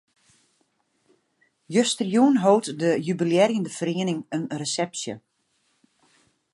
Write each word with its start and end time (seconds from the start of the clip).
Justerjûn 1.73 2.35
hold 2.43 2.65
de 2.81 2.89
jubilearjende 3.05 3.71
feriening 3.77 4.19
in 4.35 4.43
resepsje. 4.59 5.15